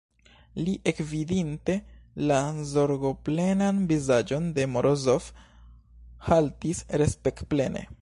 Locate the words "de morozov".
4.59-5.31